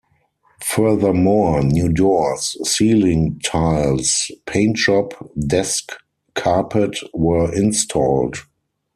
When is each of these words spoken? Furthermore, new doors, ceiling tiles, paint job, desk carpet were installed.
Furthermore, 0.65 1.61
new 1.61 1.87
doors, 1.87 2.57
ceiling 2.67 3.39
tiles, 3.45 4.31
paint 4.47 4.77
job, 4.77 5.13
desk 5.45 5.91
carpet 6.33 6.97
were 7.13 7.53
installed. 7.53 8.37